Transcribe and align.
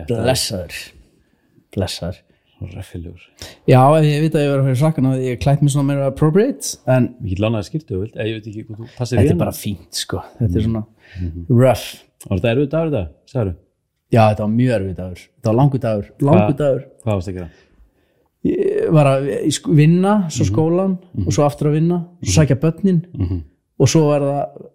ég 0.00 0.12
blessaður. 0.12 0.78
Blessaður. 1.74 2.22
Reffilegur 2.64 3.18
já, 3.68 3.80
ég 4.00 4.22
veit 4.22 4.36
að 4.38 4.44
ég 4.44 4.52
verið 4.52 4.60
að 4.62 4.68
fyrir 4.68 4.78
sakkan 4.80 5.08
að 5.10 5.24
ég 5.26 5.40
klætt 5.42 5.60
mér 5.64 5.72
svona 5.74 5.88
meira 5.88 6.06
appropriate 6.08 6.78
en 6.94 7.08
Mikið 7.20 7.42
lánaði 7.42 7.66
skýrtu, 7.68 7.98
vilt, 8.00 8.14
ég 8.16 8.38
veit 8.38 8.46
ekki 8.48 8.62
hvað 8.68 8.78
þú 8.78 8.86
passir 8.94 9.18
þetta 9.18 9.26
í 9.26 9.34
er 9.34 9.40
bara 9.42 9.54
fínt 9.58 9.98
sko. 9.98 10.22
Þetta 10.38 10.60
er 10.60 10.66
svona 10.68 10.84
rough. 11.50 11.84
Var 12.24 12.38
þetta 12.38 12.52
erfið 12.54 12.70
dagur 12.72 12.94
þetta, 12.94 13.02
sagður 13.32 13.52
já, 14.14 14.22
þetta 14.22 14.46
var 14.46 14.54
mjög 14.54 14.74
erfið 14.78 14.96
dagur. 15.02 15.24
Þetta 15.34 15.50
var 15.50 15.58
langur 15.60 15.84
dagur, 15.84 16.10
langur 16.30 16.58
dagur. 16.62 16.86
Hvað 17.04 17.18
varst 17.18 17.32
að 17.32 17.38
gera? 17.40 17.50
ég 18.44 18.92
var 18.92 19.08
að 19.08 19.28
ég 19.32 19.68
vinna, 19.72 20.14
svo 20.32 20.46
skólan 20.48 20.98
og 21.24 21.32
svo 21.32 21.46
aftur 21.46 21.70
að 21.70 21.78
vinna, 21.78 22.00
svo 22.22 22.36
sækja 22.36 22.58
börnin 22.60 23.00
og 23.80 23.90
svo 23.90 24.06
er 24.14 24.26
það 24.28 24.70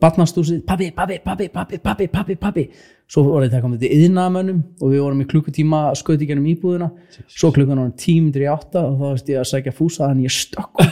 barnastúsið, 0.00 0.60
pabbi, 0.68 0.90
pabbi, 0.94 1.18
pabbi, 1.24 1.48
pabbi, 1.52 1.78
pabbi, 1.82 2.06
pabbi, 2.12 2.36
pabbi 2.38 2.64
svo 3.10 3.24
voru 3.26 3.46
þetta 3.46 3.62
komið 3.64 3.82
til 3.82 4.04
yðnaðamönnum 4.04 4.60
og 4.80 4.92
við 4.92 5.02
vorum 5.02 5.24
í 5.24 5.26
klukkutíma 5.30 5.80
að 5.90 5.98
skauti 6.00 6.28
gennum 6.28 6.46
íbúðina 6.52 6.90
svo 7.26 7.50
klukkan 7.54 7.82
var 7.82 7.92
tímyndir 8.00 8.46
í 8.46 8.50
átta 8.52 8.84
og 8.86 9.00
þá 9.00 9.04
veist 9.08 9.32
ég 9.32 9.40
að 9.40 9.50
sækja 9.50 9.74
fúsa 9.76 10.06
þannig 10.06 10.28
ég 10.28 10.36
stökk 10.36 10.84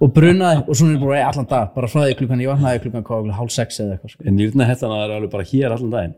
og 0.00 0.12
brunaði 0.16 0.62
og 0.64 0.76
svona 0.78 0.96
er 0.96 1.00
bara 1.02 1.22
allan 1.28 1.48
dag 1.48 1.72
bara 1.74 1.88
frá 1.90 2.02
því 2.02 2.18
klukkan, 2.20 2.42
ég 2.44 2.52
vaknaði 2.52 2.82
klukkan 2.84 3.06
hvað, 3.08 3.32
hálf 3.36 3.54
sex 3.54 3.80
eða 3.82 3.96
eitthvað 3.96 4.14
sko. 4.14 4.26
En 4.26 4.38
nýrna 4.38 4.68
hettan 4.68 4.94
er 4.96 5.16
alveg 5.16 5.32
bara 5.32 5.48
hér 5.50 5.74
allan 5.76 5.94
daginn 5.94 6.14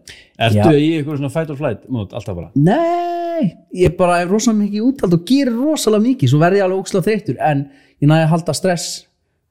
Ertu 0.48 0.60
Já. 0.60 0.74
í 0.74 0.90
eitthvað 0.98 1.22
svona 1.22 1.32
fight 1.34 1.54
or 1.54 1.58
flight 1.60 1.86
mót 1.90 2.14
alltaf 2.14 2.38
bara? 2.38 2.50
Nei, 2.54 3.48
ég 3.78 3.96
bara 3.98 4.20
er 4.22 4.30
rosalega 4.30 4.64
mikið 4.66 4.90
útald 4.90 5.16
og 5.16 5.24
gerir 5.28 5.56
rosalega 5.56 6.06
mikið, 6.08 6.30
svo 6.34 6.42
verði 6.42 6.62
ég 6.62 6.68
alveg 6.68 6.84
ókslega 6.84 7.08
þreyttur 7.08 7.40
en 7.42 7.64
ég 7.98 8.12
næði 8.12 8.28
að 8.28 8.32
halda 8.36 8.56
stress 8.58 8.92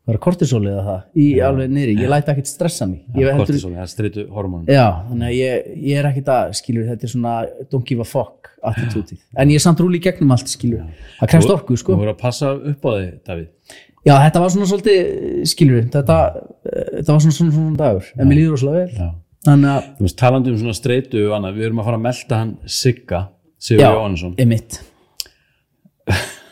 það 0.02 0.13
er 0.16 0.19
kortisólið 0.25 0.77
að 0.80 0.88
það, 0.89 1.02
í 1.21 1.25
alveg 1.45 1.73
niðri. 1.75 1.94
Ég 2.02 2.09
læti 2.11 2.31
ekkert 2.33 2.49
stressa 2.49 2.88
mig. 2.89 3.03
Heldur, 3.13 3.38
Kortisol, 3.44 3.71
það 3.75 3.83
er 3.83 3.91
streitu 3.91 4.25
hormónum 4.33 4.71
já, 4.71 4.85
þannig 5.09 5.27
að 5.27 5.35
ég, 5.38 5.69
ég 5.91 6.02
er 6.02 6.09
ekkert 6.09 6.31
að 6.33 6.55
skilur, 6.58 6.88
þetta 6.89 7.08
er 7.08 7.13
svona 7.13 7.35
don't 7.69 7.88
give 7.88 8.02
a 8.02 8.08
fuck 8.08 8.52
attitútið, 8.71 9.21
en 9.38 9.53
ég 9.53 9.61
er 9.61 9.63
samt 9.63 9.81
rúli 9.81 10.02
í 10.02 10.03
gegnum 10.05 10.33
allt 10.35 10.52
skilur, 10.52 10.83
það 11.19 11.31
krefst 11.35 11.53
orku 11.53 11.77
Þú 11.77 11.81
sko 11.83 11.97
voru 12.02 12.13
að 12.13 12.19
passa 12.21 12.52
upp 12.58 12.85
á 12.85 12.91
þig, 12.97 13.16
Davíð. 13.30 13.80
Já, 14.02 14.16
þetta 14.17 14.41
var 14.41 14.53
svona 14.55 14.69
svolítið, 14.69 15.09
skilur 15.52 15.83
þetta, 15.93 16.19
þetta 16.65 17.13
var 17.13 17.19
svona 17.21 17.36
svona, 17.38 17.52
svona 17.53 17.77
dagur. 17.77 18.08
En 18.17 18.30
mér 18.30 18.39
líður 18.39 18.55
rosalega 18.55 18.80
vel. 18.80 18.95
Já. 18.97 19.11
þannig 19.45 19.73
að, 19.75 19.89
Þú 19.99 20.08
veist, 20.08 20.17
talandi 20.21 20.53
um 20.53 20.61
svona 20.63 20.77
streitu 20.77 21.25
og 21.27 21.36
annað, 21.38 21.59
við 21.59 21.67
erum 21.69 21.83
að 21.83 21.91
fara 21.91 21.99
að 22.02 22.08
melda 22.08 22.39
hann 22.41 22.55
Sigga, 22.65 23.21
Sigur 23.61 23.86
já, 23.86 23.91
Jóhannesson 23.93 24.33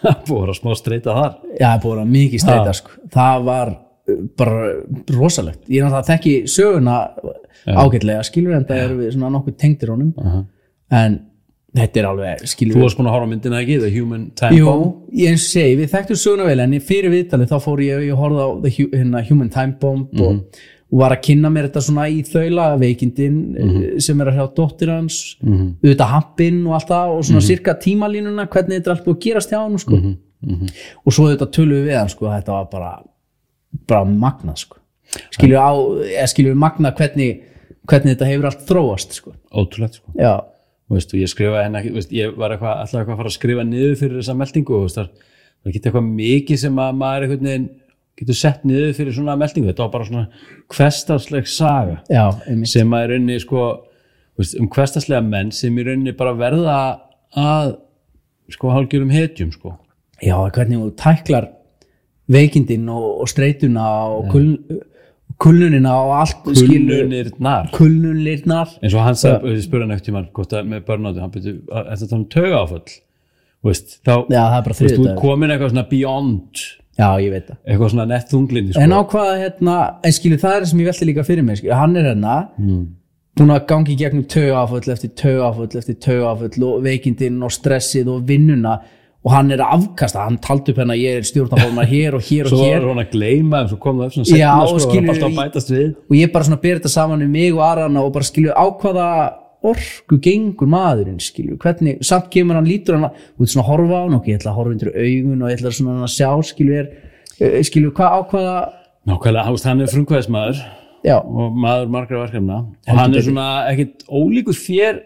Búið 0.30 0.52
að 0.54 0.58
smá 0.60 0.74
streita 0.80 1.16
þar. 1.18 1.38
Já, 1.60 1.70
er 1.74 1.84
búin 1.84 2.04
að 2.04 2.12
mikið 2.16 2.44
streyta 2.46 2.76
sko. 2.78 2.98
það 3.14 3.48
var 3.50 3.72
uh, 3.76 4.20
bara 4.40 4.60
rosalegt. 5.16 5.64
Ég 5.68 5.82
er 5.82 5.88
náttúrulega 5.88 6.04
að 6.04 6.12
þekki 6.14 6.36
söguna 6.56 7.00
ágætlega, 7.70 8.28
skilur 8.28 8.56
en 8.58 8.68
það 8.70 8.86
eru 8.86 9.02
við 9.02 9.12
svona 9.16 9.34
nokkuð 9.36 9.58
tengdir 9.60 9.92
honum. 9.94 10.14
Aha. 10.24 10.46
en 11.00 11.20
þetta 11.76 12.02
er 12.02 12.08
alveg, 12.10 12.40
Þú 12.42 12.50
skilur 12.50 12.82
varst 12.82 12.98
búin 12.98 13.10
að 13.10 13.16
horfa 13.16 13.30
myndina 13.30 13.60
ekki, 13.62 13.78
The 13.84 13.92
Human 13.94 14.24
Time 14.40 14.58
Jú, 14.58 14.66
Bomb? 14.66 14.96
ég 15.14 15.34
eins 15.34 15.46
og 15.46 15.52
segi, 15.54 15.76
við 15.78 15.92
þekktum 15.94 16.20
söguna 16.24 16.48
vel 16.48 16.64
en 16.64 16.76
fyrir 16.82 17.14
viðtalið 17.14 17.52
þá 17.52 17.58
fór 17.66 17.84
ég, 17.86 18.06
ég 18.10 18.18
horfði 18.24 18.42
á 18.42 18.50
the, 18.64 18.72
hérna, 18.96 19.22
Human 19.30 19.52
Time 19.54 19.76
Bomb 19.82 20.24
og, 20.24 20.64
og 20.92 21.00
var 21.04 21.14
að 21.14 21.22
kynna 21.28 21.50
mér 21.54 21.68
þetta 21.70 21.82
svona 21.86 22.08
í 22.10 22.22
þaula 22.26 22.66
veikindin 22.82 23.36
mm 23.54 24.00
sem 24.02 24.22
er 24.22 24.32
að 24.32 24.38
hjá 24.40 24.46
dóttir 24.58 24.90
hans 24.94 25.38
Mhm. 25.44 25.68
auðvitað 25.84 26.12
hampinn 26.16 26.60
og 26.68 26.74
allt 26.74 26.88
það 26.90 27.14
og 27.18 27.24
svona 27.28 27.42
cirka 27.46 27.74
tímalínuna 27.76 28.48
hvernig 28.50 28.80
þetta 28.80 28.88
er 28.90 28.96
allt 28.96 29.06
búið 29.06 29.18
að 29.18 29.24
gerast 29.28 29.50
hjá 29.52 29.60
hann 29.62 29.78
sko. 29.78 29.96
og 31.06 31.14
svo 31.14 31.28
auðvitað 31.28 31.52
tölum 31.52 31.86
við 31.86 31.98
hann 32.00 32.10
sko, 32.10 32.26
þetta 32.26 32.48
var 32.58 32.66
bara 32.72 32.92
bara 33.88 34.06
magnað 34.06 34.58
sko. 34.58 34.78
skilju 35.36 35.58
á, 35.58 35.70
eða 36.16 36.28
skilju 36.32 36.56
magnað 36.56 36.96
hvernig, 36.98 37.42
hvernig 37.90 38.16
þetta 38.16 38.26
hefur 38.30 38.46
allt 38.50 38.66
þróast 38.70 39.12
sko. 39.14 39.34
Ótrúlegt, 39.54 39.96
sko 40.02 40.12
já, 40.18 40.42
Þú 40.90 40.96
veist, 40.98 41.12
og 41.14 41.20
ég 41.20 41.30
skrifaði 41.30 41.64
henni 41.68 41.78
ekki, 41.78 42.16
ég 42.18 42.36
var 42.36 42.50
alltaf 42.56 42.94
eitthvað 42.98 43.14
að 43.14 43.18
fara 43.20 43.30
að 43.30 43.36
skrifa 43.38 43.64
niður 43.64 43.96
fyrir 44.00 44.16
þessa 44.24 44.34
meldingu 44.40 44.74
og 44.74 44.88
það 44.90 45.10
var 45.14 45.70
ekki 45.70 45.82
eitthvað 45.86 46.08
mikið 46.16 46.58
sem 46.64 46.76
að 46.82 46.96
maður 46.98 47.26
einhvern 47.28 47.46
veginn 47.46 47.68
getur 48.20 48.38
sett 48.38 48.66
niður 48.68 48.96
fyrir 48.98 49.16
svona 49.16 49.38
meldingu, 49.40 49.70
þetta 49.72 49.86
var 49.86 49.94
bara 49.94 50.08
svona 50.08 50.26
hverstasleg 50.76 51.48
saga 51.50 52.00
já, 52.12 52.26
sem 52.70 52.96
að 52.96 53.06
í 53.06 53.12
rauninni 53.14 53.38
sko, 53.44 53.68
um 54.60 54.72
hverstaslega 54.74 55.22
menn 55.26 55.54
sem 55.56 55.78
í 55.80 55.86
rauninni 55.88 56.16
bara 56.20 56.36
verða 56.38 56.80
að 57.40 57.78
sko 58.54 58.74
hálgjörum 58.74 59.14
hetjum 59.14 59.54
sko. 59.54 59.78
já, 60.22 60.36
hvernig 60.36 60.84
þú 60.84 60.92
tæklar 61.00 61.50
veikindin 62.30 62.90
og, 62.94 63.10
og 63.24 63.30
streituna 63.32 63.90
og 64.14 64.32
kul, 64.34 64.48
kulnunina 65.40 65.94
og 66.04 66.16
allt 66.20 66.42
Kulnunirnar. 66.50 67.70
Kulnunirnar. 67.74 68.74
Eins 68.84 68.94
og 68.94 69.06
hann 69.06 69.16
spurði 69.18 69.86
hann 69.86 69.96
eftir 69.96 70.16
mann 70.16 70.28
með 70.68 70.84
börnátti, 70.88 71.24
hann 71.24 71.32
eftir 71.32 71.62
að 71.70 72.10
tala 72.10 72.20
um 72.20 72.28
tauga 72.34 72.66
áföll 72.66 72.98
veist, 73.66 73.98
þá, 74.04 74.14
já, 74.32 74.42
það 74.42 74.58
er 74.58 74.66
bara 74.68 74.76
veist, 74.76 74.80
þú 74.80 74.90
þriðdagur 74.90 75.12
er 75.12 75.20
komin 75.20 75.54
eitthvað 75.54 75.74
svona 75.74 75.88
beyond 75.90 76.62
já, 77.00 77.08
ég 77.24 77.34
veit 77.34 77.48
það 77.48 77.58
eitthvað 77.64 77.92
svona 77.96 78.08
nett 78.10 78.32
þunglindi 78.34 78.78
en 78.78 78.94
á 78.96 79.00
sko. 79.00 79.10
hvað 79.16 79.34
hérna, 79.44 79.80
en 80.06 80.16
skilur 80.16 80.42
það 80.44 80.56
er 80.56 80.64
það 80.64 80.72
sem 80.74 80.84
ég 80.84 80.92
velti 80.92 81.10
líka 81.10 81.28
fyrir 81.28 81.48
mig, 81.48 81.60
skilur, 81.62 81.80
hann 81.80 81.98
er 82.00 82.08
hérna 82.12 82.38
mm. 82.60 82.86
búin 83.40 83.56
að 83.56 83.66
gangi 83.72 83.98
gegnum 84.00 84.30
tögaföll 84.36 84.94
eftir 84.96 85.14
tögaföll 85.24 85.82
eftir 85.82 86.00
tögaföll 86.06 86.70
og 86.70 86.80
veikindin 86.86 87.44
og 87.46 87.54
stressið 87.56 88.14
og 88.14 88.24
vinnuna 88.30 88.80
og 89.20 89.34
hann 89.34 89.52
er 89.52 89.60
að 89.60 89.74
afkasta, 89.76 90.24
hann 90.24 90.40
taldi 90.40 90.72
upp 90.72 90.80
hérna 90.80 90.96
ég 90.96 91.20
er 91.20 91.28
stjórnarfólmar 91.28 91.88
hér 91.90 92.16
og 92.16 92.24
hér 92.24 92.48
og 92.48 92.52
svo 92.54 92.64
hér 92.64 92.86
var 92.86 92.94
hann 92.94 93.04
að 93.04 93.14
gleyma 93.18 93.64
þeim, 93.64 93.72
svo 93.74 93.80
kom 93.84 94.00
það 94.00 94.08
upp 94.08 94.18
svona 94.18 94.30
setna 94.32 94.54
og 94.64 94.80
sko, 94.80 94.96
og 94.96 95.12
alltaf 95.14 95.28
að 95.28 95.40
bætast 95.42 95.74
við 95.74 95.90
og 95.92 96.16
ég 96.20 96.34
bara 96.36 96.48
svona 96.48 96.62
ber 96.64 96.80
þetta 96.80 96.94
saman 96.94 97.26
um 97.26 97.36
mig 97.36 97.52
og 97.52 97.64
Arana 97.68 98.06
og 98.06 98.14
bara 98.16 98.30
skilju 98.30 98.56
á 98.56 98.66
hvaða 98.80 99.10
orku 99.64 100.20
gengur 100.24 100.70
maðurinn 100.72 101.20
skilju, 101.24 101.58
hvernig, 101.60 102.00
samt 102.08 102.30
kemur 102.32 102.60
hann 102.60 102.68
lítur 102.70 102.96
hann, 102.96 103.12
veit 103.40 103.52
svona 103.52 103.66
að 103.66 103.72
horfa 103.74 104.00
á 104.00 104.04
hann 104.06 104.18
ok, 104.20 104.28
ég 104.32 104.40
ætla 104.40 104.54
að 104.54 104.60
horfa 104.60 104.76
undir 104.76 104.92
augun 104.96 105.44
og 105.44 105.52
ég 105.52 105.60
ætla 105.60 105.74
svona 105.76 105.96
að 106.08 106.14
sjá 106.16 106.30
skilju 106.48 106.78
er, 106.80 106.92
eh, 107.40 107.60
skilju 107.68 107.92
hvað 107.98 108.16
á 108.16 108.20
hvaða 108.32 108.58
nákvæmlega, 109.10 109.66
hann 109.66 109.82
er 109.82 109.92
frumkvæðismæður 109.94 110.64
og 111.08 111.56
maður 111.56 111.92
margra 111.94 112.24
verkefna. 112.26 112.58
Og 112.88 112.98
hann 113.00 113.16
er 113.16 113.24
svona 113.24 113.48
ekkit 113.72 114.06
ólíkur 114.08 114.58
þér 114.58 115.06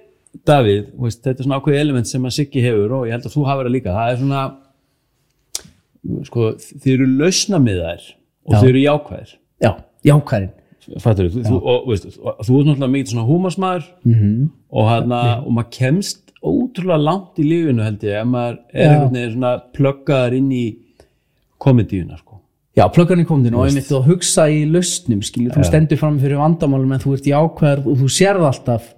Davíð, 0.49 0.87
veist, 0.97 1.19
þetta 1.21 1.43
er 1.43 1.45
svona 1.45 1.59
ákveð 1.61 1.75
element 1.77 2.09
sem 2.09 2.23
að 2.25 2.33
Siggi 2.33 2.61
hefur 2.63 2.95
og 2.97 3.03
ég 3.05 3.13
held 3.13 3.27
að 3.29 3.35
þú 3.35 3.43
hafa 3.45 3.59
verið 3.61 3.75
líka. 3.75 3.93
Það 3.93 4.09
er 4.09 4.17
svona 4.17 4.41
sko, 6.25 6.47
þið 6.73 6.89
eru 6.95 7.09
lausnamiðar 7.19 8.07
og 8.09 8.55
Já. 8.55 8.57
þið 8.57 8.69
eru 8.71 8.81
jákvæðir. 8.81 9.35
Já, 9.61 9.71
jákvæðin 10.09 10.49
Fattur, 10.99 11.29
þú, 11.31 11.43
þú, 11.47 11.57
og, 11.63 11.87
veist, 11.89 12.05
þú 12.17 12.59
ert 12.59 12.67
náttúrulega 12.67 12.91
mikið 12.95 13.11
svona 13.13 13.27
húmasmaður 13.29 13.83
Mhm. 14.05 14.13
-hmm. 14.19 14.49
og, 14.71 14.87
hana, 14.89 15.21
og 15.45 15.51
maður 15.51 15.69
kemst 15.79 16.19
ótrúlega 16.43 17.03
langt 17.03 17.39
í 17.39 17.43
lífinu 17.47 17.83
held 17.83 17.99
ég 18.03 18.21
ef 18.21 18.27
maður 18.27 18.57
er 18.73 18.89
einhvern 18.89 19.13
veginn 19.13 19.33
svona 19.35 19.61
pluggaðar 19.73 20.33
inn 20.33 20.51
í 20.51 20.75
komedíuna 21.59 22.17
sko. 22.17 22.39
já, 22.75 22.87
pluggarinn 22.91 23.25
kom 23.25 23.43
þinn 23.45 23.55
og 23.55 23.67
einmitt 23.67 23.85
þú 23.87 24.01
hugsa 24.07 24.47
í 24.49 24.65
lausnum 24.65 25.21
skilju, 25.21 25.51
þú 25.53 25.63
stendur 25.63 25.97
fram 25.97 26.19
fyrir 26.19 26.37
vandamálum 26.41 26.91
en 26.95 26.99
þú 26.99 27.13
ert 27.13 27.25
jákvæður 27.29 27.87
og 27.87 27.97
þú 28.01 28.07
sérð 28.09 28.45
alltaf 28.49 28.93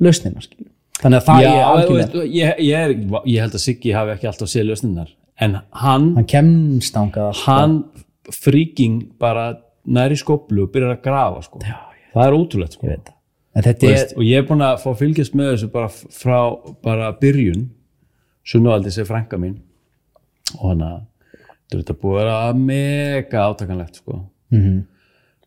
lausnina 0.00 0.40
skilju 0.40 0.66
þannig 1.02 1.20
að 1.20 1.24
það 1.28 1.42
Já, 1.42 1.50
er 1.52 1.64
algjörlega 1.64 2.24
ég, 2.24 2.54
ég, 2.58 2.74
er, 2.74 2.90
ég 3.26 3.40
held 3.40 3.54
að 3.54 3.58
Siggi 3.64 3.92
hafi 3.92 4.10
ekki 4.16 4.26
alltaf 4.26 4.48
séð 4.48 4.66
lausninnar 4.70 5.08
en 5.40 5.54
hann, 5.72 6.14
hann 6.16 6.24
kemst 6.26 6.94
ángað 6.96 7.26
alltaf. 7.30 7.46
hann 7.46 7.84
fríking 8.30 9.04
bara 9.18 9.58
næri 9.92 10.18
skoplu 10.20 10.66
og 10.66 10.72
byrjar 10.74 10.96
að 10.96 11.02
grafa 11.04 11.42
sko. 11.46 11.62
já, 11.64 11.78
það 12.14 12.26
er 12.26 12.36
ótrúlegt 12.36 12.76
sko. 12.76 12.88
ég 12.88 12.96
er, 12.96 13.74
veist, 13.82 14.16
og 14.16 14.24
ég 14.26 14.38
er 14.38 14.46
búin 14.48 14.64
að 14.64 14.80
fá 14.84 14.88
að 14.92 15.00
fylgjast 15.02 15.36
með 15.38 15.52
þessu 15.52 15.70
bara 15.74 15.90
frá 15.90 16.38
bara 16.84 17.12
byrjun. 17.20 17.68
Sunnuvaldi 18.50 18.92
sé 18.94 19.04
frænka 19.04 19.38
mín 19.38 19.58
og 20.58 20.70
hann 20.72 20.84
að 20.86 21.00
þetta 21.70 21.94
er 21.94 21.98
búið 22.00 22.16
að 22.16 22.20
vera 22.20 22.36
mega 22.58 23.44
átakanlegt 23.48 24.00
sko. 24.02 24.24
Mm 24.54 24.86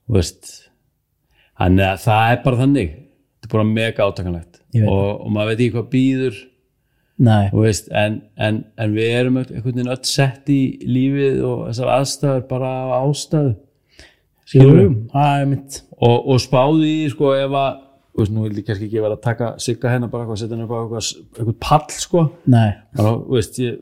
Þú 0.04 0.18
veist 0.18 0.50
þannig 1.60 1.86
að 1.88 2.01
það 2.04 2.31
er 2.31 2.39
bara 2.44 2.60
þannig. 2.60 2.89
Þetta 3.39 3.48
er 3.48 3.54
bara 3.54 3.69
mega 3.69 4.07
átakanlegt. 4.07 4.57
Og, 4.84 5.22
og 5.24 5.30
maður 5.31 5.54
veit 5.54 5.62
ekki 5.62 5.75
hvað 5.78 5.89
býður 5.94 6.42
veist, 7.54 7.92
en, 7.94 8.22
en, 8.42 8.63
en 8.78 8.96
við 8.96 9.12
erum 9.19 9.38
einhvern 9.38 9.63
veginn 9.68 9.92
öll 9.94 10.01
sett 10.07 10.50
í 10.50 10.62
lífið 10.81 11.44
og 11.46 11.60
þessar 11.69 11.92
aðstæður 11.98 12.48
bara 12.50 12.72
á 12.89 12.98
ástæðu 13.04 13.54
og, 16.04 16.30
og 16.34 16.40
spáði 16.44 16.92
í 17.06 17.10
sko 17.13 17.34
ef 17.38 17.57
að 17.57 17.81
veist, 18.19 18.34
nú 18.34 18.45
vil 18.45 18.60
ég 18.60 18.68
kannski 18.68 18.88
ekki 18.90 19.01
vera 19.01 19.18
að 19.18 19.25
taka 19.25 19.54
sigga 19.63 19.92
hennar 19.94 20.12
bara 20.12 20.25
eitthvað, 20.25 20.40
setja 20.44 20.56
hennar 20.57 20.69
bara 20.69 20.86
eitthvað, 20.86 21.28
eitthvað 21.34 21.60
pall 21.63 21.98
sko, 21.98 22.24
þú 23.25 23.38
veist 23.38 23.62
ég, 23.63 23.80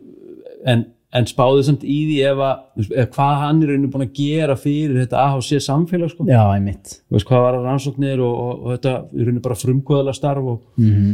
en, 0.72 0.86
en 1.18 1.28
spáði 1.28 1.66
samt 1.68 1.84
í 1.84 1.98
því 2.08 2.20
ef 2.30 2.44
að, 2.48 2.62
ef 3.04 3.10
hvað 3.18 3.34
hann 3.42 3.66
er 3.66 3.74
búin 3.92 4.06
að 4.06 4.14
gera 4.22 4.56
fyrir 4.60 5.02
þetta 5.02 5.26
AHC 5.26 5.66
samfélag 5.66 6.14
sko, 6.14 6.30
já, 6.30 6.40
ég 6.56 6.64
mitt 6.70 6.96
hvað 7.12 7.44
var 7.48 7.60
að 7.60 7.68
rannsóknir 7.68 8.24
og, 8.24 8.38
og, 8.46 8.54
og 8.62 8.78
þetta 8.78 8.96
rauninni 9.18 9.44
bara 9.50 9.60
frumkvöðala 9.66 10.16
starf 10.16 10.54
og, 10.56 10.64
mm 10.80 11.12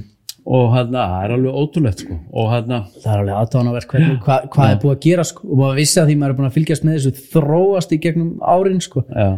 og 0.47 0.71
hann, 0.71 0.95
það 0.95 1.25
er 1.25 1.33
alveg 1.35 1.59
ótrúlegt 1.61 2.03
sko, 2.05 2.17
og 2.31 2.49
hann, 2.53 2.73
það 3.01 3.11
er 3.11 3.21
alveg 3.23 3.39
aðdáðanavert 3.41 3.91
hvernig, 3.91 4.17
hva, 4.23 4.37
hvað 4.53 4.71
er 4.71 4.81
búið 4.83 4.93
að 4.93 5.01
gera 5.03 5.25
sko, 5.27 5.47
og 5.47 5.61
maður 5.61 5.79
vissi 5.81 5.99
að 5.99 6.11
því 6.11 6.17
maður 6.21 6.33
er 6.33 6.37
búin 6.37 6.49
að 6.49 6.57
fylgjast 6.57 6.87
með 6.87 6.97
þessu 6.97 7.29
þróast 7.33 7.95
í 7.95 7.99
gegnum 8.05 8.29
árin 8.55 8.83
sko. 8.83 9.03
já. 9.11 9.29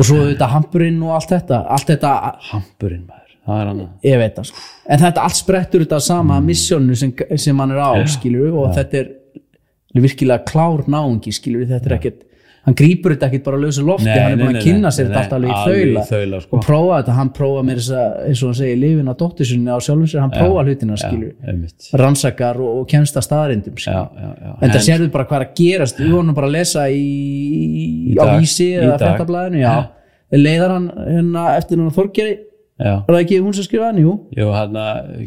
Og 0.00 0.06
svo 0.08 0.22
þetta 0.24 0.46
hampurinn 0.48 1.00
og 1.04 1.12
allt 1.12 1.32
þetta. 1.34 1.56
Allt 1.74 1.90
þetta, 1.90 2.10
hampurinn 2.48 3.02
maður, 3.04 3.34
það 3.44 3.60
er 3.60 3.70
hann 3.70 3.82
ég 4.06 4.20
veit 4.22 4.38
það 4.38 4.48
sko. 4.48 4.64
en 4.86 5.02
þetta 5.04 5.26
allt 5.26 5.38
sprettur 5.40 5.84
þetta 5.84 6.00
sama 6.04 6.40
missjónu 6.44 6.96
sem, 6.96 7.12
sem 7.36 7.60
hann 7.60 7.74
er 7.74 7.82
á 7.84 7.92
skilur 8.08 8.56
og 8.62 8.74
þetta 8.78 9.02
er 9.02 10.00
virkilega 10.00 10.46
klár 10.48 10.86
náungi 10.90 11.34
skilur 11.34 11.68
þetta 11.68 11.90
er 11.90 11.96
ekkert 11.98 12.26
hann 12.66 12.76
grípur 12.76 13.14
þetta 13.14 13.28
ekkert 13.30 13.44
bara 13.46 13.58
að 13.58 13.62
lausa 13.66 13.84
lofti 13.86 14.06
Nei, 14.08 14.16
hann 14.20 14.32
er 14.34 14.40
nei, 14.40 14.48
að 14.60 14.66
kynna 14.66 14.90
sér 14.92 15.06
þetta 15.08 15.20
alltaf 15.22 15.36
alveg 15.38 15.50
í 15.50 16.02
þaula. 16.10 16.40
sko. 16.44 16.56
og 16.58 16.66
prófa 16.66 16.98
þetta, 16.98 17.14
hann 17.16 17.30
prófa 17.36 17.62
með 17.66 17.80
þess 17.80 17.92
að 18.00 18.18
eins 18.26 18.42
og 18.42 18.50
hann 18.50 18.58
segir 18.58 18.80
lifin 18.82 19.08
á 19.08 19.14
dóttisunni 19.22 19.72
á 19.72 19.78
sjálfum 19.86 20.10
sér 20.12 20.24
hann 20.24 20.34
prófa 20.34 20.64
hlutina 20.66 20.98
skilur 21.00 21.32
einmitt. 21.48 21.88
Rannsakar 22.02 22.60
og, 22.60 22.82
og 22.82 22.90
kemst 22.90 23.16
að 23.16 23.26
staðarindum 23.28 23.80
já. 23.80 23.96
en 24.60 24.74
það 24.74 24.84
sérðu 24.90 25.08
bara 25.14 25.28
hvað 25.30 25.40
er 25.40 25.46
að 25.46 25.56
gerast. 25.62 26.02
Við 26.04 26.12
vorum 26.18 26.36
bara 26.36 26.50
að 26.50 26.56
lesa 26.58 26.84
í, 26.92 27.00
Í 28.12 28.20
á 28.20 28.24
vísi 28.36 28.68
eða 28.76 29.56
já. 29.56 29.72
leiðar 30.36 30.76
hann 30.76 30.92
hérna 31.08 31.48
eftir 31.56 31.80
hann 31.80 31.94
Þorgeri 31.96 32.36
var 32.80 33.04
það 33.12 33.22
ekki 33.24 33.40
hún 33.44 33.56
sem 33.56 33.66
skrifaði 33.66 33.90
hann, 33.90 34.02
jú. 34.04 34.12
Jú, 34.36 34.50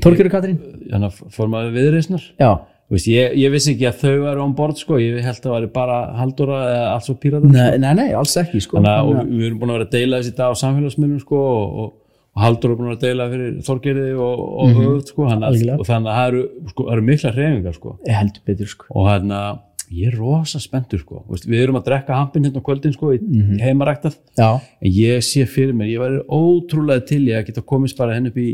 Þorgeri 0.04 0.32
Katrín. 0.34 0.56
Hann 0.94 1.06
að 1.06 1.20
fór 1.34 1.52
maður 1.52 1.76
viðreisnar. 1.76 2.24
Já, 2.42 2.50
Veist, 2.92 3.08
ég, 3.08 3.34
ég 3.40 3.52
vissi 3.54 3.74
ekki 3.74 3.88
að 3.88 4.00
þau 4.02 4.14
væru 4.26 4.44
án 4.44 4.54
borð 4.58 4.80
sko, 4.84 5.00
ég 5.02 5.24
held 5.24 5.40
að 5.40 5.46
það 5.46 5.56
væri 5.56 5.70
bara 5.74 5.98
Halldóra 6.20 6.60
eða 6.68 6.86
allt 6.92 7.08
svo 7.08 7.16
píratar 7.22 7.54
nei, 7.54 7.78
nei, 7.82 7.92
nei, 7.98 8.08
alls 8.20 8.36
ekki 8.42 8.62
sko. 8.62 8.78
Þannig 8.78 8.94
að 8.94 9.12
og 9.12 9.30
við 9.32 9.46
erum 9.48 9.60
búin 9.62 9.72
að 9.72 9.78
vera 9.78 9.88
að 9.88 9.94
deila 9.96 10.20
þessi 10.20 10.34
dag 10.38 10.52
á 10.52 10.62
samfélagsmiðlum 10.62 11.22
sko, 11.24 11.44
og, 11.54 11.78
og, 11.84 11.94
og 12.36 12.44
Halldóra 12.44 12.76
er 12.76 12.82
búin 12.82 12.94
að 12.94 13.06
deila 13.06 13.28
fyrir 13.32 13.54
Þorgerði 13.70 14.08
og, 14.18 14.42
og 14.44 14.68
mm 14.68 14.80
-hmm. 14.82 15.04
sko, 15.10 15.28
Algjörlega. 15.38 15.78
og 15.80 15.90
þannig 15.90 16.12
að 16.12 16.18
það 16.20 16.32
eru, 16.34 16.44
sko, 16.74 16.88
eru 16.96 17.06
mikla 17.10 17.32
hreyfingar 17.38 17.78
sko. 17.78 17.96
ég 18.10 18.20
heldur 18.20 18.44
betur 18.52 18.74
sko. 18.74 18.90
og 18.90 19.08
hann 19.10 19.32
að 19.38 19.62
ég 19.94 20.10
er 20.10 20.18
rosa 20.18 20.60
spenntur 20.60 21.00
sko. 21.00 21.24
Veist, 21.30 21.48
við 21.48 21.64
erum 21.64 21.80
að 21.80 21.88
drekka 21.88 22.18
hampin 22.18 22.46
hérna 22.46 22.62
á 22.62 22.68
kvöldin 22.68 22.94
sko, 22.94 23.14
í 23.14 23.20
heimaræktað 23.62 24.18
já, 24.38 24.60
en 24.82 24.92
ég 24.92 25.24
sé 25.24 25.46
fyrir 25.46 25.74
mér, 25.74 25.92
ég 25.92 26.02
væri 26.02 26.22
ótrúlega 26.28 27.06
til 27.06 27.28
ég 27.28 27.40
að 27.40 27.48
geta 27.48 27.62
komist 27.62 27.98
bara 27.98 28.14
henn 28.18 28.28
upp 28.28 28.38
í 28.38 28.50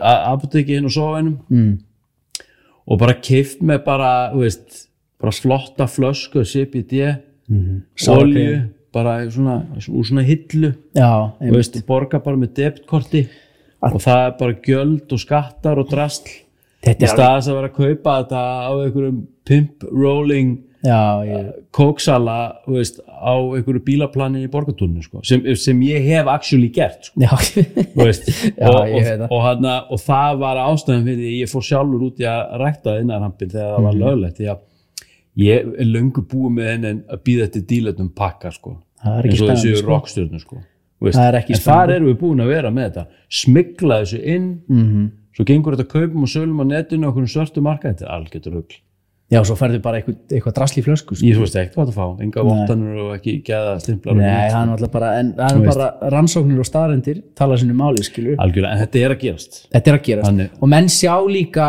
uh, 0.00 0.32
apoteki 0.32 0.76
hinn 0.78 0.88
og 0.88 0.94
sofainum 0.94 1.38
mm. 1.48 1.78
Og 2.90 2.98
bara 2.98 3.14
keift 3.22 3.60
með 3.62 3.84
bara, 3.84 4.12
veist, 4.34 4.88
bara 5.20 5.32
flotta 5.32 5.86
flösku 5.86 6.42
CBD, 6.44 7.16
Mhm. 7.48 7.82
olju 8.08 8.68
bara 8.92 9.30
svona, 9.30 9.66
úr 9.88 10.04
svona 10.06 10.22
hillu. 10.26 10.72
Já, 10.94 11.32
veist, 11.40 11.76
og 11.76 11.86
borga 11.86 12.18
bara 12.22 12.36
með 12.36 12.54
debitkorti. 12.54 13.28
Og 13.82 14.00
það 14.00 14.26
er 14.26 14.32
bara 14.38 14.52
gjöld 14.66 15.12
og 15.12 15.18
skattar 15.18 15.78
og 15.78 15.88
drastl 15.88 16.30
í 16.84 16.94
staðis 17.08 17.46
að 17.48 17.54
vera 17.54 17.68
að 17.68 17.76
kaupa 17.76 18.16
þetta 18.24 18.40
á 18.66 18.72
einhverjum 18.84 19.26
pimp 19.44 19.82
rolling 19.92 20.58
kóksala 21.76 22.36
þú 22.64 22.76
veist, 22.78 23.00
á 23.04 23.34
einhverju 23.36 23.82
bílaplani 23.84 24.44
í 24.46 24.50
borgatúrnu 24.52 25.02
sko, 25.04 25.20
sem, 25.26 25.42
sem 25.60 25.80
ég 25.84 26.06
hef 26.08 26.26
actually 26.32 26.70
gert 26.72 27.10
sko, 27.10 27.20
veist, 28.00 28.30
Já, 28.60 28.68
og, 28.68 28.94
og, 28.94 29.26
og, 29.30 29.38
hana, 29.44 29.74
og 29.92 30.00
það 30.00 30.38
var 30.40 30.60
ástæðan 30.64 31.04
fyrir 31.08 31.20
því 31.20 31.34
ég 31.42 31.52
fór 31.52 31.66
sjálfur 31.68 32.06
út 32.08 32.22
í 32.24 32.28
að 32.30 32.56
rækta 32.64 32.96
innarhampin 33.02 33.52
þegar 33.52 33.74
það 33.76 33.86
var 33.88 33.94
Mhm. 33.94 34.02
löglegt 34.06 34.40
því 34.40 34.48
að 34.54 34.66
ég 35.40 35.70
er 35.84 35.86
löngu 35.92 36.24
búið 36.26 36.56
með 36.56 36.70
henni 36.72 36.92
að 37.12 37.22
býða 37.28 37.50
til 37.52 37.62
dílatum 37.70 38.10
pakka 38.16 38.50
sko 38.52 38.76
eins 39.04 39.40
og 39.40 39.48
þessu 39.54 39.76
sko. 39.76 39.88
rockstjörnu 39.94 40.40
sko 40.42 40.56
Þú 41.00 41.06
veist. 41.08 41.16
Það 41.16 41.28
er 41.30 41.36
ekki 41.38 41.54
en 41.54 41.56
spennandi. 41.56 41.80
þar 41.80 41.94
erum 41.94 42.08
við 42.10 42.16
búin 42.20 42.40
að 42.44 42.48
vera 42.52 42.70
með 42.70 42.88
þetta 42.90 43.04
smigla 43.32 44.00
þessu 44.02 44.18
inn 44.34 44.48
Mhm. 44.68 45.06
svo 45.36 45.44
gengur 45.48 45.76
þetta 45.76 45.88
kaupum 45.88 46.22
og 46.26 46.28
sölum 46.28 46.60
á 46.60 46.64
netinu 46.68 47.08
okkur 47.08 47.28
svörtu 47.30 47.62
marka, 47.62 47.88
þetta 47.92 48.04
er 48.04 48.12
algjörður 48.18 48.52
rugl 48.58 48.76
já, 49.30 49.40
svo 49.46 49.56
ferðu 49.58 49.80
bara 49.84 50.00
eitthvað, 50.00 50.18
eitthvað 50.34 50.56
drasli 50.58 50.84
flösku 50.84 51.16
sko. 51.16 51.26
ég 51.26 51.38
þú 51.38 51.44
veist 51.44 51.58
ekki 51.60 51.74
hvað 51.76 51.90
það 51.90 51.98
fá, 52.00 52.22
enga 52.26 52.44
vottanur 52.48 53.00
og 53.04 53.10
ekki 53.16 53.34
geða 53.46 53.74
stimplar 53.84 54.18
nei, 54.18 54.26
það 54.26 54.60
er 54.60 54.70
náttúrulega 54.70 54.94
bara 54.96 55.10
en 55.20 55.32
það 55.38 55.60
er 55.60 55.66
bara 55.70 56.10
rannsóknir 56.16 56.62
og 56.64 56.68
staðrendir 56.68 57.22
tala 57.38 57.58
sinni 57.60 57.76
máli, 57.78 58.04
skilur 58.06 58.40
algjörlega, 58.42 58.74
en 58.74 58.84
þetta 58.84 59.04
er 59.04 59.14
að 59.14 59.24
gerast. 59.24 59.60
Þetta 59.70 59.92
er 59.92 59.98
að 59.98 60.06
gerast. 60.08 60.28
Þannig- 60.28 60.60
og 60.60 60.72
menn 60.74 60.90
sjá 60.90 61.14
líka 61.30 61.68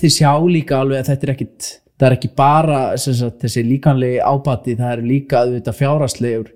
þið 0.00 0.16
sjá 0.18 0.32
líka 0.50 0.80
alveg 0.80 1.00
að 1.00 1.12
þetta 1.14 1.28
er 1.28 1.34
ekkit 1.36 1.70
það 2.00 2.08
er 2.08 2.16
ekki 2.16 2.30
bara 2.36 2.80
sagt, 3.00 3.42
þessi 3.42 3.66
líkanlegi 3.66 4.20
ábati, 4.24 4.76
það 4.78 4.94
er 4.94 5.04
líka 5.04 5.44
auðvitað 5.44 5.78
fjáraslegur 5.80 6.52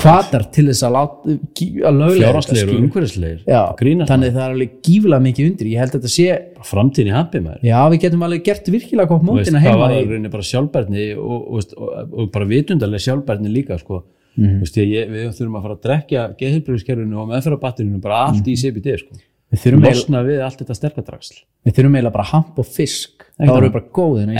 kvatar 0.00 0.46
til 0.54 0.64
þess 0.70 0.86
að, 0.86 0.96
að 0.96 1.98
og 2.22 2.30
Já, 3.44 3.60
grínast 3.76 4.12
þannig 4.12 4.32
það 4.32 4.44
er 4.44 4.54
alveg 4.54 4.78
gífulega 4.86 5.24
mikið 5.26 5.48
undir. 5.50 5.68
Ég 5.72 5.82
held 5.82 5.92
að 5.92 5.98
þetta 5.98 6.12
sé, 6.14 6.38
framtíðin 6.68 7.10
í 7.10 7.14
hampi 7.16 7.42
maður. 7.44 7.66
Já 7.68 7.78
við 7.92 8.00
getum 8.06 8.24
alveg 8.26 8.46
gert 8.46 8.70
virkilega 8.72 9.10
gott 9.10 9.26
mótina 9.28 9.60
hvað 9.60 9.66
heima 9.66 9.82
var 9.82 9.92
það 9.92 10.00
í 10.00 10.06
rauninni 10.08 10.32
bara 10.32 10.48
sjálfbærni 10.48 11.06
og, 11.18 11.42
og, 11.42 11.76
og, 11.76 12.16
og 12.22 12.30
bara 12.32 12.48
vitundarlega 12.54 13.06
sjálfbærni 13.08 13.52
líka 13.52 13.78
sko. 13.82 14.00
Mm. 14.32 14.62
veist, 14.62 14.80
ég, 14.80 15.12
við 15.12 15.28
þurfum 15.36 15.58
að 15.58 15.66
fara 15.66 15.76
að 15.76 15.84
drekja 15.84 16.24
geðhilbreyðiskerfinu 16.40 17.20
og 17.20 17.28
meðferðabatterinu 17.34 18.00
bara 18.00 18.22
allt 18.30 18.48
í 18.48 18.56
CBD 18.56 18.94
sko. 19.02 19.18
við 19.52 19.76
losna 19.84 20.22
við 20.24 20.40
allt 20.40 20.62
þetta 20.62 20.76
sterkadragsl 20.78 21.42
við 21.68 21.76
þurfum 21.76 21.98
eiginlega 21.98 22.14
bara 22.16 22.28
hamp 22.30 22.62
og 22.62 22.64
fisk. 22.64 23.26
Við 23.36 23.52
annað. 23.52 23.74
bara 23.76 23.90
góðin 23.98 24.32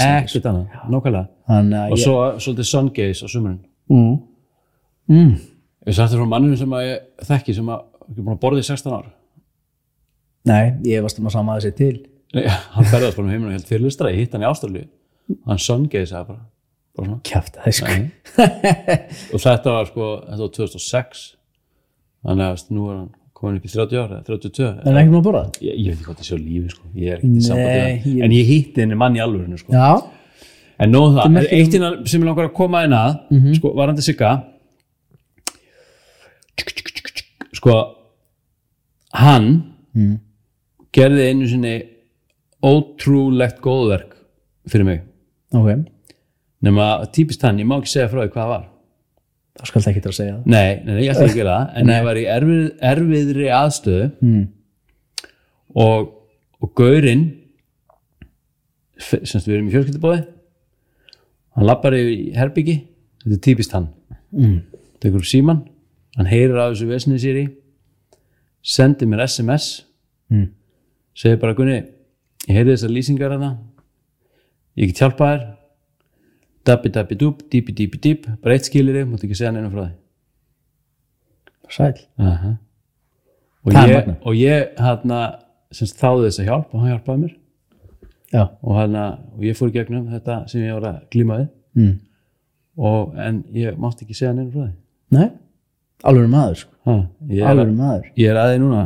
þannig 1.52 1.76
að 1.82 1.92
og 1.92 2.00
ég 2.00 2.04
svo 2.06 2.16
svolítið 2.40 2.70
mm. 5.08 5.18
Mm. 5.22 5.34
ég 5.86 5.96
sagði 5.98 6.20
frá 6.20 6.28
manninu 6.30 6.56
sem 6.60 6.72
að 6.78 6.86
ég 6.86 7.26
þekki 7.28 7.54
sem 7.58 7.68
að 7.74 7.82
ekki 8.08 8.22
búin 8.22 8.36
að 8.36 8.40
borða 8.44 8.62
í 8.62 8.66
16 8.68 8.92
ár. 8.96 9.10
Nei, 10.48 10.64
ég 10.90 11.02
varst 11.04 11.18
um 11.20 11.28
að 11.30 11.36
sama 11.36 11.54
þessi 11.58 11.74
til. 11.78 11.92
Nei, 12.34 12.46
hann 12.48 12.88
ferðast 12.90 13.16
bara 13.18 13.26
um 13.26 13.30
heiminu 13.32 13.52
helt 13.54 13.68
fyrirlistra, 13.68 14.10
ég 14.10 14.24
hitt 14.24 14.32
hann 14.34 14.42
í 14.42 14.48
Ástralíu. 14.48 14.86
Hann 15.46 15.60
sun 15.62 15.84
gaze 15.92 16.18
bara, 16.26 16.40
bara 16.96 17.08
svona. 17.08 17.20
Kjæft 17.28 17.58
það 17.62 17.76
sko 17.78 17.92
og 19.32 19.42
þetta 19.44 19.74
var 19.76 19.90
sko 19.90 20.08
þetta 20.26 20.40
var 20.42 20.54
2006 20.58 21.26
þannig 22.26 22.46
að 22.48 22.64
nú 22.74 22.86
er 22.90 22.96
hann 22.98 23.10
komin 23.38 23.58
upp 23.58 23.66
í 23.66 23.72
30 23.72 24.00
ára 24.02 24.18
32 24.26 24.66
en 24.86 24.98
ekki 24.98 25.12
maður 25.12 25.20
að 25.20 25.26
borða? 25.28 25.44
Það 25.56 25.66
ég, 25.68 25.76
ég 25.78 25.86
veit 25.86 25.94
ekki 25.96 26.06
hvað 26.08 26.18
það 26.18 26.26
sé 26.28 26.34
á 26.34 26.40
lífi 26.42 26.72
sko. 26.74 26.90
Ég 26.94 27.12
er 27.14 27.20
ekkert 27.22 27.38
í 27.38 27.46
sambandi 27.46 27.78
hann. 28.04 28.22
en 28.26 28.34
ég 28.36 28.50
hitti 28.50 28.84
henni 28.84 28.98
mann 28.98 29.16
í 29.18 29.22
alvörinu 29.24 29.58
sko. 29.62 29.72
Já, 29.74 29.88
en 30.82 30.92
nóð 30.94 31.16
það, 31.18 31.32
merkir 31.36 31.58
eitt 31.58 31.76
innan 31.78 31.96
sem 32.06 32.22
ég 32.22 32.28
langar 32.28 32.48
að 32.50 32.54
koma 32.58 32.82
inn 32.86 32.96
að 32.98 33.12
Mhm. 33.30 33.54
sko 33.60 33.72
varandi 33.78 34.04
sigga 34.06 34.32
sko 37.56 37.74
hann 39.14 39.50
Mm. 39.94 40.14
gerði 40.96 41.24
einu 41.28 41.46
sinni 41.50 41.72
ótrúlegt 42.64 43.58
góðverk 43.60 44.14
fyrir 44.72 44.84
mig. 44.86 45.02
Ok. 45.52 45.82
Nema 46.64 46.86
típist 47.12 47.42
hann, 47.44 47.58
ég 47.60 47.66
má 47.68 47.74
ekki 47.76 47.90
segja 47.92 48.08
frá 48.08 48.22
því 48.22 48.30
hvað 48.32 48.48
var. 48.48 48.62
Þá 49.58 49.66
skal 49.68 49.82
það 49.82 49.90
ekki 49.92 50.02
að 50.08 50.14
segja. 50.16 50.36
Það 50.38 50.46
Nei, 50.46 50.70
nei, 50.86 50.94
nei, 50.94 51.02
ég 51.04 51.10
ætla 51.12 51.26
ekki 51.26 51.34
að 51.34 51.40
gera 51.42 51.56
það. 51.58 51.76
En 51.76 51.92
ég 51.92 52.04
var 52.06 52.16
í 52.16 52.24
erfið, 52.36 52.64
erfiðri 52.92 53.48
aðstöðu. 53.58 54.06
Mm. 54.22 54.48
og, 55.76 56.08
og 56.62 56.72
gaurinn 56.76 57.26
semst 59.02 59.46
við 59.48 59.54
erum 59.58 59.68
í 59.68 59.72
fjölskyldubóði 59.74 60.22
hann 61.56 61.66
lappar 61.68 61.92
í 61.98 62.32
herbyggi. 62.36 62.78
Þetta 63.24 63.36
er 63.36 63.42
típist 63.44 63.72
hann. 63.76 63.90
Mm. 64.32 64.62
tekur 65.04 65.24
síman, 65.28 65.66
hann 66.16 66.26
heyrir 66.30 66.56
á 66.60 66.68
þessu 66.70 66.88
vesni 66.90 67.18
sér 67.22 67.38
í 67.42 67.46
sendir 68.62 69.08
mér 69.08 69.24
SMS 69.28 69.84
Mm. 70.32 70.46
segir 71.14 71.36
bara 71.40 71.52
Gunni 71.52 71.74
ég 72.48 72.54
heyri 72.56 72.72
þessar 72.72 72.88
lýsingar 72.94 73.32
hana 73.34 73.50
ég 74.80 74.88
get 74.88 75.02
hjálpa 75.02 75.26
þér 75.28 75.42
dabbi 76.64 76.88
dabbi 76.94 77.16
dúb, 77.20 77.42
dípi 77.52 77.74
dípi 77.76 77.98
dýp 78.00 78.28
bara 78.40 78.54
eitt 78.54 78.64
skilir 78.70 78.94
þig, 78.96 79.10
mátt 79.10 79.24
ekki 79.26 79.36
segja 79.36 79.50
neina 79.52 79.68
frá 79.68 79.82
því. 79.82 79.92
Sæl 81.72 81.92
Aha. 82.18 82.52
og, 83.64 83.72
Það 83.72 83.82
er 83.82 83.92
ég, 83.92 84.08
og 84.22 84.34
ég 84.38 84.72
hérna, 84.78 85.20
semst, 85.72 85.98
þáði 86.00 86.26
þess 86.28 86.40
að 86.42 86.48
hjálp 86.48 86.72
og 86.74 86.80
hann 86.80 86.92
hjálpaði 86.92 87.22
mér. 87.26 87.34
Já, 88.32 88.42
og, 88.62 88.72
hérna, 88.78 89.04
og 89.36 89.44
ég 89.44 89.58
fór 89.58 89.68
í 89.72 89.76
gegnum 89.76 90.08
þetta 90.12 90.38
sem 90.48 90.64
ég 90.64 90.76
var 90.78 90.88
að 90.94 90.98
glíma 91.12 91.38
við. 91.42 91.48
Mm. 91.82 91.94
og, 92.76 93.14
en 93.20 93.44
ég 93.56 93.76
mátti 93.80 94.04
ekki 94.06 94.16
segja 94.16 94.32
neina 94.36 94.50
frá 94.52 94.66
því. 94.66 94.74
Nei, 95.18 95.28
alveg 96.08 96.28
maður 96.32 96.60
sko. 96.62 96.98
er, 97.30 97.46
alveg 97.52 97.72
maður. 97.78 98.10
ég 98.18 98.32
er 98.32 98.42
aðeins 98.42 98.64
núna. 98.64 98.82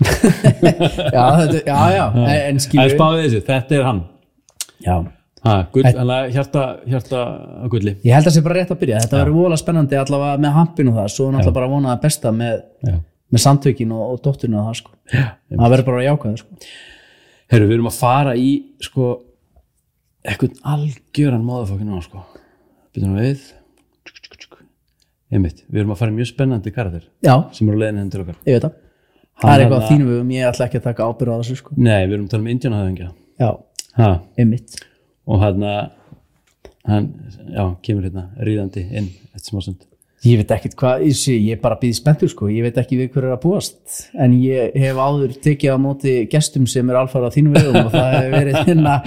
Já, 1.14 1.24
þetta, 1.36 1.58
já, 1.66 1.78
já, 1.92 2.04
en, 2.16 2.28
en 2.32 2.60
skilur 2.64 2.94
þessu, 2.96 3.40
þetta 3.44 3.76
er 3.76 3.82
hann. 3.84 3.98
Já, 4.80 4.94
ha, 5.44 5.56
gull, 5.74 5.84
hjarta, 6.32 6.64
hjarta 6.88 7.20
að 7.60 7.74
gulli. 7.74 7.94
Ég 8.06 8.16
held 8.16 8.24
að 8.24 8.30
það 8.30 8.36
sé 8.38 8.44
bara 8.46 8.56
rétt 8.56 8.72
að 8.72 8.80
byrja. 8.80 9.02
Þetta 9.04 9.18
verður 9.20 9.36
voðalega 9.36 9.60
spennandi 9.60 9.98
allavega 10.00 10.40
með 10.40 10.56
hampin 10.56 10.92
og 10.92 10.96
það 10.96 11.10
svo 11.12 11.28
náttúrulega 11.34 11.56
bara 11.58 11.68
að 11.68 11.74
vona 11.76 11.92
það 11.92 12.02
besta 12.06 12.32
með, 12.38 12.62
Já. 12.88 12.96
með 13.36 13.44
samtökin 13.44 13.94
og, 13.96 14.02
og 14.06 14.22
dótturinn 14.24 14.56
og 14.56 14.70
það 14.70 14.78
sko. 14.80 14.96
það 15.12 15.74
verður 15.74 15.88
bara 15.90 16.00
að 16.00 16.08
jákvæða 16.08 16.40
sko. 16.40 16.60
Herru, 17.50 17.68
við 17.68 17.76
erum 17.76 17.90
að 17.92 17.98
fara 18.00 18.36
í 18.40 18.50
sko, 18.88 19.12
eitthvað 20.24 20.60
algjöran 20.78 21.44
móðafokkin 21.44 21.92
á 21.92 22.00
sko. 22.08 22.24
byrjum 22.96 23.20
við 23.20 23.48
einmitt, 25.30 25.64
við 25.70 25.82
erum 25.82 25.94
að 25.94 26.00
fara 26.02 26.14
mjög 26.16 26.30
spennandi 26.32 26.72
já, 27.22 27.34
sem 27.52 27.68
eru 27.68 27.78
leiðin 27.78 28.00
henni 28.02 28.10
til 28.10 28.22
okkar. 28.24 28.38
Ég 28.46 28.56
veit 28.56 28.66
það. 28.66 28.78
Það 29.40 29.52
er 29.52 29.62
eitthvað 29.64 29.80
hérna- 29.80 29.90
þínum 29.90 30.08
við 30.10 30.34
ég 30.36 30.48
ætla 30.50 30.66
ekki 30.66 30.78
að 30.80 30.88
taka 30.88 31.06
ábyrða 31.08 31.36
á 31.36 31.40
þessu 31.40 31.56
sko. 31.56 31.74
nei, 31.76 32.06
við 32.06 32.12
erum 32.12 32.26
að 32.26 32.30
tala 32.30 32.42
um 32.42 32.50
indjónahöfingja 32.54 33.12
já, 33.40 33.50
ha, 33.96 34.10
einmitt. 34.36 34.80
Og 35.26 35.40
hann 35.40 35.64
hann, 36.88 37.06
já, 37.54 37.62
kemur 37.84 38.08
hérna 38.08 38.26
ríðandi 38.40 38.84
inn 38.90 39.08
eftir 39.34 39.52
smá 39.52 39.62
stund. 39.64 39.86
Ég 40.20 40.36
veit 40.36 40.50
ekkert 40.52 40.74
hvað, 40.76 41.02
ég, 41.08 41.46
er 41.54 41.60
bara 41.62 41.78
býð 41.80 41.94
spenntur 41.96 42.28
sko, 42.28 42.50
ég 42.52 42.66
veit 42.66 42.76
ekki 42.76 42.98
við 42.98 43.14
hver 43.14 43.24
er 43.24 43.36
að 43.38 43.40
búast. 43.46 43.78
En 44.20 44.34
ég 44.36 44.74
hef 44.76 44.98
áður 45.00 45.32
tekið 45.46 45.72
á 45.72 45.78
móti 45.80 46.16
gestum 46.28 46.66
sem 46.68 46.92
er 46.92 46.98
alfara 47.00 47.30
á 47.32 47.34
þínum 47.36 47.56
vegum 47.56 47.86
og 47.86 47.94
það 47.94 48.10
hefur 48.18 48.34
verið, 48.34 48.58
hérna, 48.68 48.98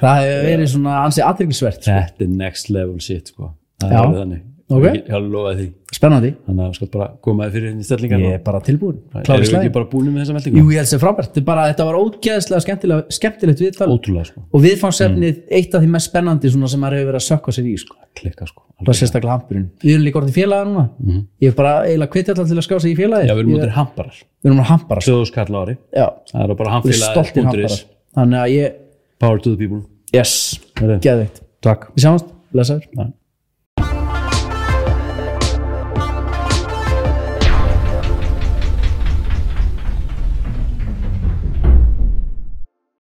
það 0.00 0.22
hefur 0.22 0.48
verið 0.48 0.70
svona 0.72 0.94
ansið 1.02 1.26
aðtryggisvert 1.28 1.82
sko. 1.82 1.98
þetta 1.98 2.24
er 2.24 2.32
next 2.40 2.72
level 2.72 2.96
shit 3.04 3.34
sko. 3.34 3.52
það 3.84 4.40
Já. 4.72 4.78
er 4.78 4.88
alveg 4.88 4.92
þannig 4.92 4.92
Ok. 4.92 4.96
ég, 4.96 5.06
ég 5.06 5.14
lofa 5.32 5.52
því. 5.58 5.66
Spennandi, 5.92 6.30
þannig 6.46 6.64
að 6.64 6.74
sko 6.78 6.86
bara 6.92 7.06
koma 7.22 7.44
þér 7.46 7.52
fyrir 7.52 7.68
henni 7.68 7.84
stellingar 7.84 8.20
ég 8.22 8.32
er 8.32 8.42
bara 8.42 8.60
tilbúin 8.64 8.98
erum 9.34 9.42
við 9.44 9.58
ekki 9.60 9.72
bara 9.74 9.88
búin 9.92 10.06
með 10.08 10.20
þessa 10.22 10.32
Jú, 10.32 10.34
meldingu 10.38 10.72
ég 10.72 10.78
held 10.80 10.88
sem 10.88 11.00
frábært, 11.02 11.44
bara, 11.44 11.66
þetta 11.72 11.84
var 11.88 11.96
ógeðslega 12.00 12.60
skemmtilegt, 12.64 13.12
skemmtilegt 13.12 13.60
viðtal. 13.60 13.88
Ótrúlega 13.92 14.24
sko, 14.30 14.38
og 14.48 14.64
viðfangsefnið 14.64 15.36
eitt 15.52 15.74
af 15.76 15.80
því 15.82 15.88
mest 15.92 16.08
spennandi 16.10 16.50
sem 16.72 16.80
maður 16.80 16.96
hefur 16.98 17.10
verið 17.12 17.20
að 17.20 17.28
sökka 17.28 17.50
sér 17.52 17.66
í 17.68 17.76
sko. 17.78 17.96
klikka 18.16 18.46
sko. 18.48 18.62
Bara 18.82 18.96
sérstaklega 18.98 19.36
hampurinn. 19.36 19.68
Við 19.80 19.94
erum 19.94 20.04
líka 20.04 20.18
orðið 20.20 20.34
félaga 20.36 20.64
núna. 20.66 20.84
Ég 21.40 21.46
hef 21.48 21.56
bara 21.56 21.74
eiginlega 21.86 22.12
hvetja 22.12 22.32
alltaf 22.34 22.48
til 22.48 22.58
að 22.58 22.66
ská 22.66 22.76
sig 22.82 22.90
í 22.92 22.96
félagi 22.98 23.28
já, 23.28 23.34
við 23.34 23.42
erum 23.44 23.54
út 23.54 23.62
hamparar. 23.76 24.16
Við 24.42 24.50
erum 24.50 24.60
að 24.60 24.70
hampara 24.72 25.00
sko. 25.00 25.10
2000 25.12 25.26
skall 25.30 25.52
á 25.54 25.60
ári. 25.62 25.74
Já, 25.92 26.06
það 26.32 26.42
er 26.42 26.54
bara 26.58 26.70
erum 26.74 26.98
stoltir 26.98 27.44
hamparar. 27.46 27.78
Þannig 28.12 28.38